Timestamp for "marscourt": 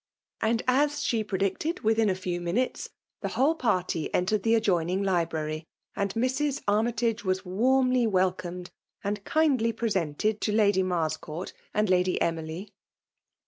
10.81-11.53